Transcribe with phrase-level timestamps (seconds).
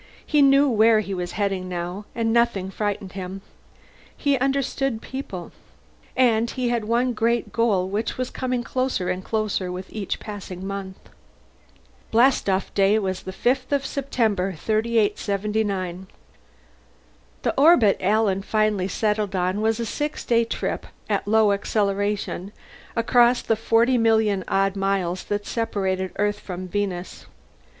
[0.25, 3.41] He knew where he was heading, now, and nothing frightened him.
[4.17, 5.51] He understood people.
[6.17, 10.65] And he had one great goal which was coming closer and closer with each passing
[10.65, 10.97] month.
[12.09, 16.07] Blastoff day was the fifth of September, 3879.
[17.43, 22.51] The orbit Alan finally settled on was a six day trip at low acceleration
[22.95, 27.27] across the 40,000,000 odd miles that separated Earth from Venus.